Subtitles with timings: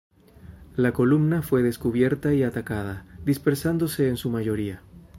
[0.77, 4.81] La columna fue descubierta y atacada, dispersándose en su mayoría.